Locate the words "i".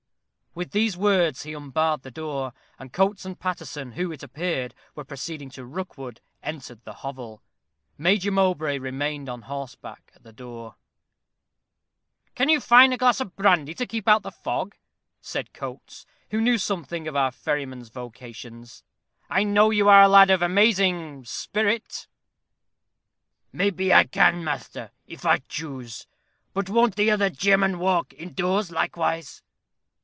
19.29-19.43, 23.93-24.03, 25.25-25.37